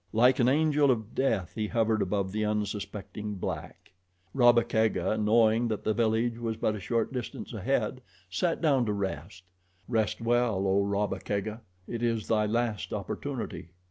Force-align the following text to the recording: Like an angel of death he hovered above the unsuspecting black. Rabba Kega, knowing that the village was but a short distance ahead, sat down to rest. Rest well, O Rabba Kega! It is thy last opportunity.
Like 0.13 0.39
an 0.39 0.49
angel 0.49 0.89
of 0.89 1.13
death 1.13 1.53
he 1.53 1.67
hovered 1.67 2.01
above 2.01 2.31
the 2.31 2.43
unsuspecting 2.43 3.35
black. 3.35 3.91
Rabba 4.33 4.63
Kega, 4.63 5.15
knowing 5.15 5.67
that 5.67 5.83
the 5.83 5.93
village 5.93 6.39
was 6.39 6.57
but 6.57 6.75
a 6.75 6.79
short 6.79 7.13
distance 7.13 7.53
ahead, 7.53 8.01
sat 8.27 8.61
down 8.63 8.87
to 8.87 8.93
rest. 8.93 9.43
Rest 9.87 10.19
well, 10.19 10.65
O 10.65 10.81
Rabba 10.81 11.19
Kega! 11.19 11.61
It 11.87 12.01
is 12.01 12.25
thy 12.27 12.47
last 12.47 12.91
opportunity. 12.91 13.73